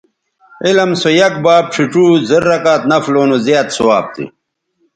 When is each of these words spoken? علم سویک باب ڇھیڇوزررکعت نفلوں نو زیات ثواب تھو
علم 0.65 0.91
سویک 1.01 1.33
باب 1.43 1.63
ڇھیڇوزررکعت 1.73 2.81
نفلوں 2.89 3.25
نو 3.29 3.37
زیات 3.45 3.67
ثواب 3.77 4.05
تھو 4.13 4.25